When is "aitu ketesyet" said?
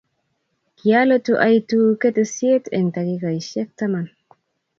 1.45-2.65